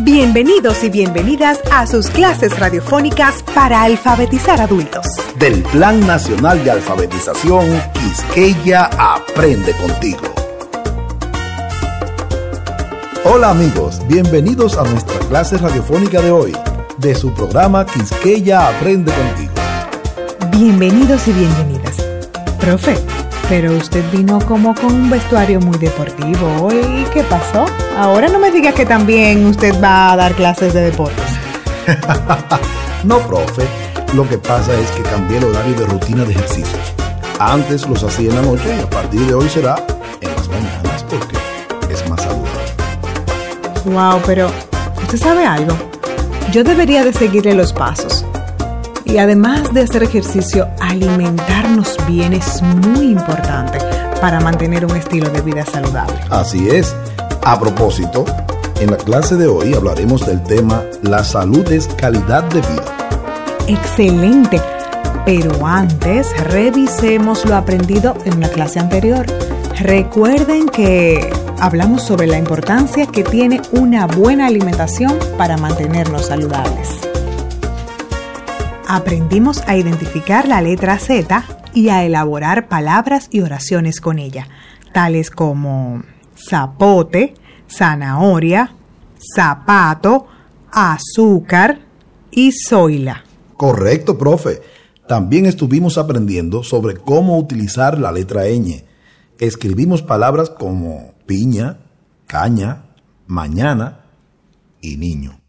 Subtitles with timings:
[0.00, 5.06] Bienvenidos y bienvenidas a sus clases radiofónicas para alfabetizar adultos.
[5.38, 10.20] Del Plan Nacional de Alfabetización Quisqueya Aprende Contigo.
[13.24, 16.52] Hola amigos, bienvenidos a nuestra clase radiofónica de hoy,
[16.98, 19.52] de su programa Quisqueya Aprende Contigo.
[20.50, 21.96] Bienvenidos y bienvenidas.
[22.60, 22.96] Profe,
[23.48, 26.68] pero usted vino como con un vestuario muy deportivo.
[26.72, 27.66] ¿Y qué pasó?
[27.96, 31.24] Ahora no me diga que también usted va a dar clases de deportes.
[33.04, 33.62] no, profe.
[34.14, 36.92] Lo que pasa es que cambié el horario de rutina de ejercicios.
[37.38, 39.76] Antes los hacía en la noche y a partir de hoy será
[40.20, 41.36] en las mañanas porque
[41.92, 42.50] es más saludable.
[43.84, 44.50] Wow, pero
[45.02, 45.76] ¿usted sabe algo?
[46.50, 48.24] Yo debería de seguirle los pasos
[49.06, 53.78] y además de hacer ejercicio, alimentarnos bien es muy importante
[54.20, 56.18] para mantener un estilo de vida saludable.
[56.30, 56.94] Así es.
[57.44, 58.24] A propósito,
[58.80, 62.96] en la clase de hoy hablaremos del tema La salud es calidad de vida.
[63.68, 64.60] Excelente.
[65.24, 69.26] Pero antes, revisemos lo aprendido en la clase anterior.
[69.80, 71.30] Recuerden que
[71.60, 77.00] hablamos sobre la importancia que tiene una buena alimentación para mantenernos saludables
[78.86, 84.48] aprendimos a identificar la letra Z y a elaborar palabras y oraciones con ella,
[84.92, 86.02] tales como
[86.36, 87.34] zapote,
[87.68, 88.74] zanahoria,
[89.34, 90.26] zapato,
[90.70, 91.80] azúcar
[92.30, 93.24] y zoila.
[93.56, 94.62] Correcto, profe.
[95.08, 98.84] También estuvimos aprendiendo sobre cómo utilizar la letra ñ.
[99.38, 101.78] Escribimos palabras como piña,
[102.26, 102.86] caña,
[103.26, 104.00] mañana
[104.80, 105.40] y niño.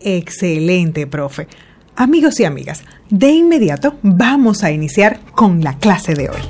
[0.00, 1.48] Excelente, profe.
[1.94, 6.40] Amigos y amigas, de inmediato vamos a iniciar con la clase de hoy.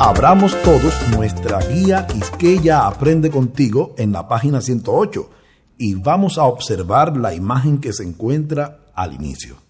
[0.00, 5.30] Abramos todos nuestra guía Quisqueya Aprende Contigo en la página 108
[5.78, 9.64] y vamos a observar la imagen que se encuentra al inicio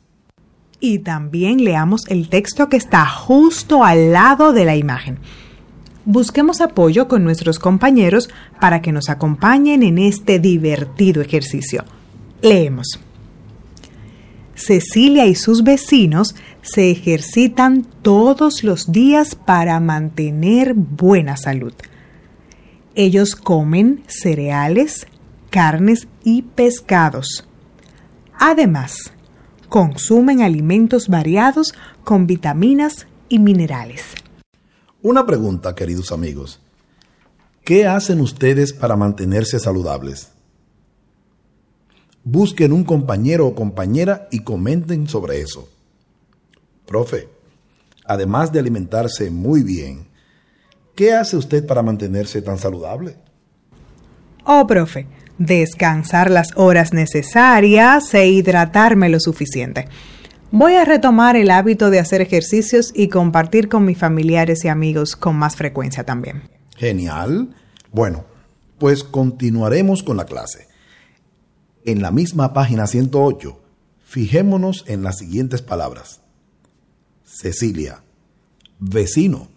[0.84, 5.18] y también leamos el texto que está justo al lado de la imagen.
[6.04, 8.28] Busquemos apoyo con nuestros compañeros
[8.60, 11.86] para que nos acompañen en este divertido ejercicio.
[12.42, 13.00] Leemos.
[14.54, 21.72] Cecilia y sus vecinos se ejercitan todos los días para mantener buena salud.
[22.94, 25.06] Ellos comen cereales,
[25.48, 27.48] carnes y pescados.
[28.38, 29.13] Además,
[29.74, 31.74] consumen alimentos variados
[32.04, 34.04] con vitaminas y minerales.
[35.02, 36.60] Una pregunta, queridos amigos.
[37.64, 40.28] ¿Qué hacen ustedes para mantenerse saludables?
[42.22, 45.68] Busquen un compañero o compañera y comenten sobre eso.
[46.86, 47.28] Profe,
[48.04, 50.06] además de alimentarse muy bien,
[50.94, 53.16] ¿qué hace usted para mantenerse tan saludable?
[54.44, 55.08] Oh, profe,
[55.38, 59.88] descansar las horas necesarias e hidratarme lo suficiente.
[60.50, 65.16] Voy a retomar el hábito de hacer ejercicios y compartir con mis familiares y amigos
[65.16, 66.42] con más frecuencia también.
[66.76, 67.54] Genial.
[67.90, 68.24] Bueno,
[68.78, 70.68] pues continuaremos con la clase.
[71.84, 73.60] En la misma página 108,
[74.04, 76.20] fijémonos en las siguientes palabras.
[77.24, 78.02] Cecilia,
[78.78, 79.48] vecino,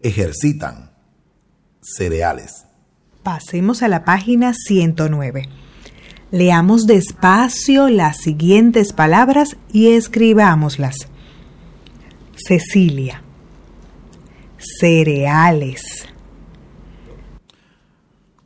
[0.00, 0.90] ejercitan,
[1.82, 2.64] cereales.
[3.24, 5.48] Pasemos a la página 109.
[6.30, 11.08] Leamos despacio las siguientes palabras y escribámoslas.
[12.36, 13.22] Cecilia.
[14.58, 15.80] Cereales.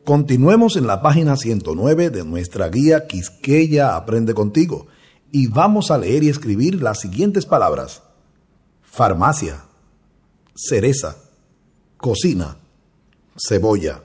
[0.05, 4.87] Continuemos en la página 109 de nuestra guía Quisqueya Aprende Contigo
[5.33, 8.05] y vamos a leer y escribir las siguientes palabras.
[8.85, 9.65] Farmacia,
[10.55, 11.17] cereza,
[11.97, 12.59] cocina,
[13.37, 14.03] cebolla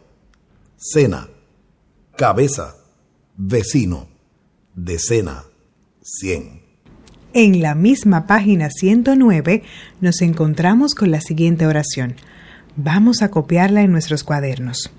[0.84, 1.30] cena,
[2.18, 2.76] cabeza,
[3.38, 4.10] vecino,
[4.76, 5.46] decena,
[6.02, 6.62] cien.
[7.34, 9.64] En la misma página 109
[10.02, 12.18] nos encontramos con la siguiente oración.
[12.76, 14.92] Vamos a copiarla en nuestros cuadernos.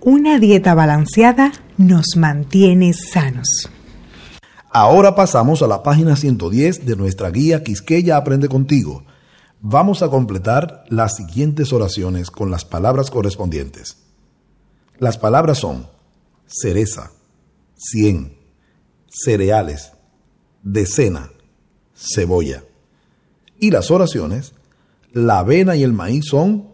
[0.00, 3.70] Una dieta balanceada nos mantiene sanos.
[4.70, 9.04] Ahora pasamos a la página 110 de nuestra guía Quisqueya Aprende Contigo.
[9.60, 14.02] Vamos a completar las siguientes oraciones con las palabras correspondientes.
[14.98, 15.88] Las palabras son
[16.46, 17.12] cereza,
[17.76, 18.36] cien,
[19.08, 19.92] cereales,
[20.62, 21.30] decena,
[21.94, 22.64] cebolla.
[23.58, 24.54] Y las oraciones,
[25.12, 26.68] la avena y el maíz son,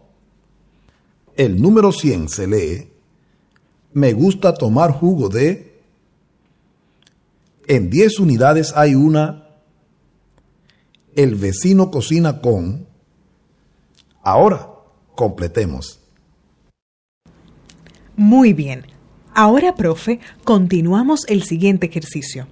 [1.35, 2.91] el número 100 se lee,
[3.93, 5.81] me gusta tomar jugo de,
[7.67, 9.45] en 10 unidades hay una,
[11.15, 12.87] El vecino cocina con...
[14.21, 14.69] Ahora,
[15.15, 15.99] completemos.
[18.19, 18.85] Muy bien.
[19.33, 22.47] Ahora, profe, continuamos el siguiente ejercicio,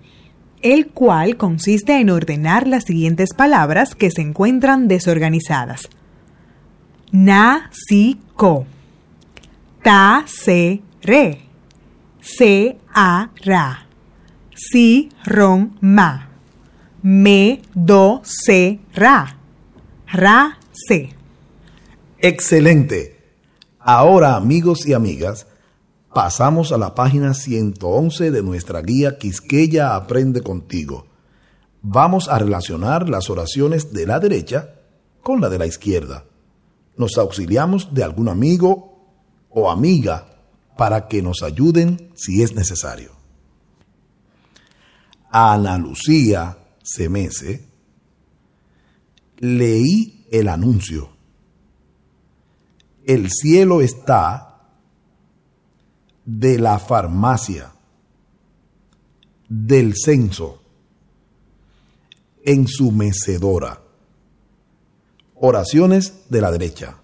[0.61, 5.89] el cual consiste en ordenar las siguientes palabras que se encuentran desorganizadas.
[7.11, 8.65] Na, si, co.
[9.83, 11.41] Ta, se, re.
[12.21, 13.87] Se, a, ra.
[14.55, 16.29] Si, ron, ma.
[17.01, 19.35] Me, do, se, ra.
[20.07, 21.09] Ra, se.
[22.19, 23.17] Excelente.
[23.79, 25.45] Ahora, amigos y amigas,
[26.17, 31.05] pasamos a la página 111 de nuestra guía Quisqueya Aprende contigo.
[31.83, 34.79] Vamos a relacionar las oraciones de la derecha
[35.21, 36.25] con la de la izquierda.
[36.95, 38.97] Nos auxiliamos de algún amigo
[39.51, 40.27] o amiga
[40.75, 43.11] para que nos ayuden si es necesario.
[45.29, 47.67] Ana Lucía Semese,
[49.37, 51.11] leí el anuncio.
[53.05, 54.46] El cielo está
[56.27, 57.71] de la farmacia,
[59.47, 60.61] del censo,
[62.43, 63.81] en su mecedora.
[65.35, 66.97] Oraciones de la derecha.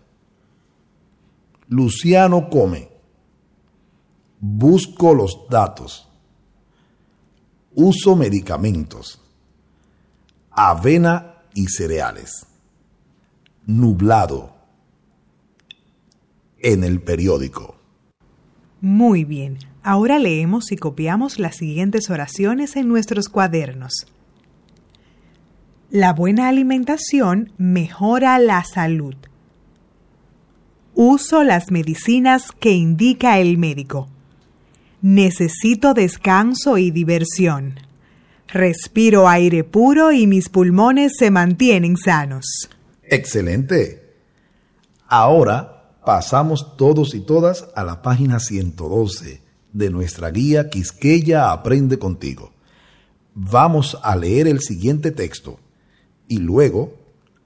[1.69, 2.89] Luciano come.
[4.41, 6.05] Busco los datos.
[7.75, 9.21] Uso medicamentos.
[10.51, 12.45] Avena y cereales.
[13.65, 14.53] Nublado.
[16.59, 17.82] En el periódico.
[18.83, 24.07] Muy bien, ahora leemos y copiamos las siguientes oraciones en nuestros cuadernos.
[25.89, 29.15] La buena alimentación mejora la salud.
[30.95, 34.09] Uso las medicinas que indica el médico.
[35.01, 37.79] Necesito descanso y diversión.
[38.49, 42.69] Respiro aire puro y mis pulmones se mantienen sanos.
[43.01, 44.17] Excelente.
[45.07, 49.41] Ahora pasamos todos y todas a la página 112
[49.71, 52.51] de nuestra guía Quisqueya Aprende contigo.
[53.33, 55.59] Vamos a leer el siguiente texto
[56.27, 56.95] y luego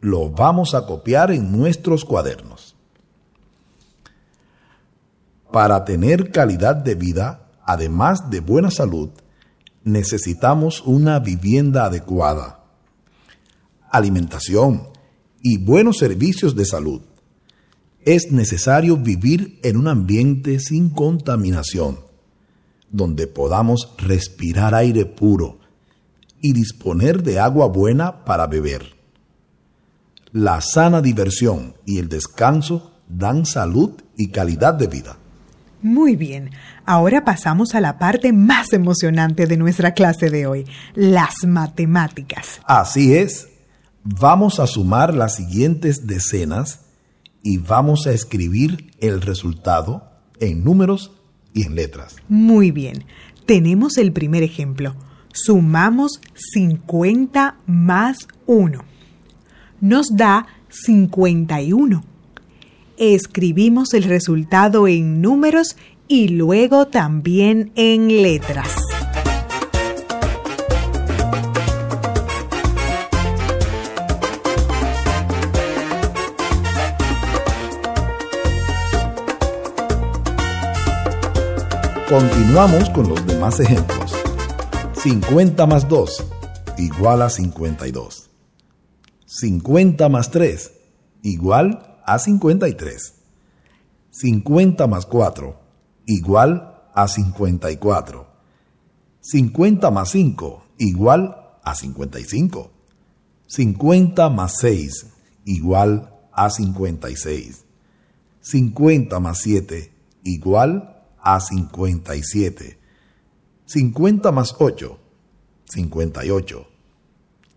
[0.02, 2.76] lo vamos a copiar en nuestros cuadernos.
[5.52, 9.10] Para tener calidad de vida, además de buena salud,
[9.84, 12.60] necesitamos una vivienda adecuada,
[13.90, 14.90] alimentación
[15.42, 17.02] y buenos servicios de salud
[18.06, 22.00] es necesario vivir en un ambiente sin contaminación,
[22.90, 25.60] donde podamos respirar aire puro
[26.42, 28.96] y disponer de agua buena para beber.
[30.32, 35.18] La sana diversión y el descanso dan salud y calidad de vida.
[35.82, 36.52] Muy bien,
[36.86, 40.66] ahora pasamos a la parte más emocionante de nuestra clase de hoy,
[40.96, 42.62] las matemáticas.
[42.66, 43.48] Así es,
[44.04, 46.87] vamos a sumar las siguientes decenas
[47.48, 50.04] y vamos a escribir el resultado
[50.42, 51.14] en números
[51.54, 52.18] y en letras.
[52.28, 53.06] Muy bien,
[53.46, 54.98] tenemos el primer ejemplo.
[55.32, 58.84] Sumamos 50 más 1.
[59.80, 62.04] Nos da 51.
[62.98, 65.78] Escribimos el resultado en números
[66.10, 68.76] y luego también en letras.
[82.10, 84.14] Continuamos con los demás ejemplos.
[84.94, 86.24] 50 más 2
[86.78, 88.30] igual a 52.
[89.26, 90.72] 50 más 3
[91.24, 93.14] igual a 53.
[94.12, 95.60] 50 más 4
[96.06, 98.28] igual a 54.
[99.20, 102.72] 50 más 5 igual a 55.
[103.48, 105.08] 50 más 6
[105.44, 107.66] igual a 56.
[108.40, 109.92] 50 más 7
[110.24, 110.94] igual
[111.28, 112.78] a a 57.
[113.66, 115.00] 50 más 8,
[115.66, 116.68] 58.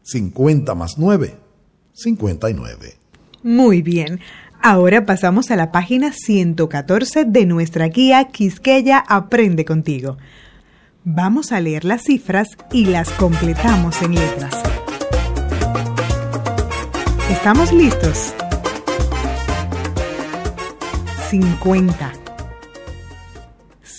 [0.02, 1.36] 50 más 9,
[1.92, 2.96] 59.
[3.42, 4.20] Muy bien.
[4.62, 10.18] Ahora pasamos a la página 114 de nuestra guía Quisqueya Aprende contigo.
[11.04, 14.54] Vamos a leer las cifras y las completamos en letras.
[17.30, 18.34] ¿Estamos listos?
[21.30, 22.09] 50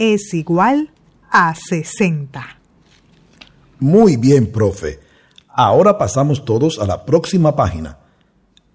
[0.00, 0.90] es igual
[1.30, 2.42] a 60.
[3.80, 4.98] Muy bien, profe.
[5.46, 7.98] Ahora pasamos todos a la próxima página,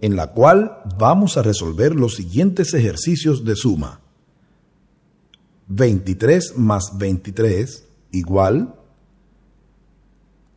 [0.02, 4.02] en la cual vamos a resolver los siguientes ejercicios de suma.
[5.68, 8.76] 23 más 23 igual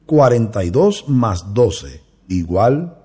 [0.05, 2.99] 42 más 12 igual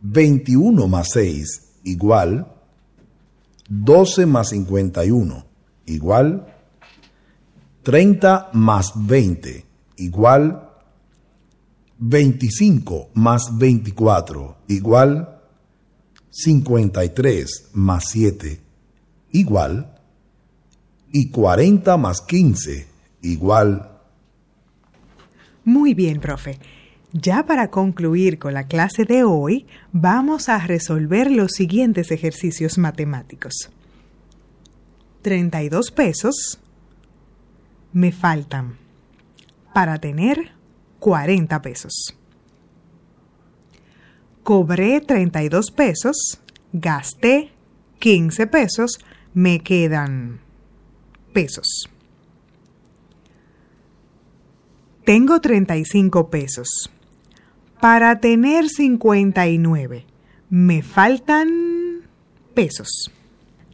[0.00, 2.50] 21 más 6 igual
[3.68, 5.51] 12 más 51
[5.92, 6.46] igual
[7.82, 9.64] 30 más 20
[9.96, 10.70] igual
[11.98, 15.40] 25 más 24 igual
[16.30, 18.60] 53 más 7
[19.32, 19.92] igual
[21.12, 22.86] y 40 más 15
[23.22, 23.90] igual.
[25.64, 26.58] Muy bien, profe.
[27.12, 33.70] Ya para concluir con la clase de hoy, vamos a resolver los siguientes ejercicios matemáticos.
[35.22, 36.60] 32 pesos
[37.92, 38.78] me faltan
[39.72, 40.52] para tener
[40.98, 42.14] 40 pesos.
[44.42, 46.40] Cobré 32 pesos,
[46.72, 47.52] gasté
[48.00, 48.98] 15 pesos,
[49.34, 50.40] me quedan
[51.32, 51.88] pesos.
[55.04, 56.90] Tengo 35 pesos.
[57.80, 60.06] Para tener 59,
[60.50, 62.02] me faltan
[62.54, 63.10] pesos.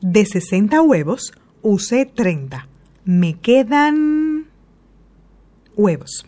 [0.00, 2.69] De 60 huevos, usé 30.
[3.05, 4.47] Me quedan
[5.77, 6.27] huevos.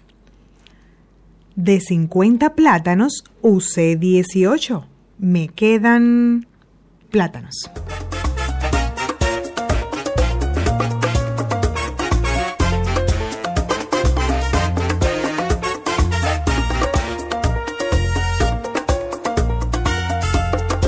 [1.56, 4.86] De 50 plátanos, usé 18.
[5.18, 6.46] Me quedan
[7.10, 7.70] plátanos.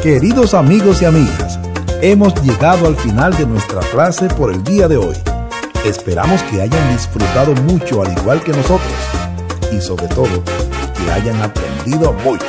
[0.03, 1.62] Queridos amigos y amigas,
[2.03, 5.15] hemos llegado al final de nuestra clase por el día de hoy.
[5.87, 8.93] Esperamos que hayan disfrutado mucho al igual que nosotros
[9.73, 12.45] y sobre todo que hayan aprendido mucho.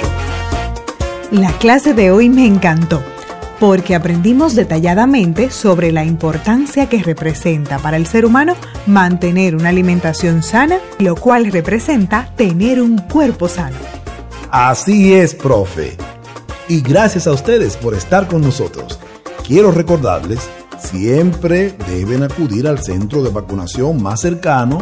[1.31, 3.01] La clase de hoy me encantó
[3.59, 8.55] porque aprendimos detalladamente sobre la importancia que representa para el ser humano
[8.87, 13.77] mantener una alimentación sana, lo cual representa tener un cuerpo sano.
[14.49, 15.95] Así es, profe
[16.67, 18.99] y gracias a ustedes por estar con nosotros.
[19.45, 20.39] Quiero recordarles,
[20.79, 24.77] siempre deben acudir al centro de vacunación más cercano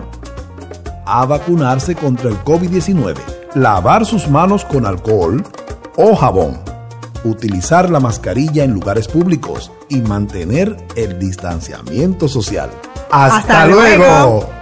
[1.05, 3.15] a vacunarse contra el COVID-19,
[3.55, 5.43] lavar sus manos con alcohol
[5.97, 6.59] o jabón,
[7.23, 12.69] utilizar la mascarilla en lugares públicos y mantener el distanciamiento social.
[13.11, 14.60] ¡Hasta, luego!